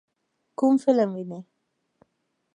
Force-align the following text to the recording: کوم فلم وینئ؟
کوم 0.57 0.73
فلم 0.83 1.09
وینئ؟ 1.15 1.41